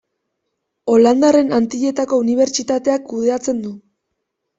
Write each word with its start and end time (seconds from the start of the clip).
Holandarren 0.93 1.53
Antilletako 1.57 2.19
Unibertsitateak 2.21 3.05
kudeatzen 3.13 3.61
du. 3.67 3.75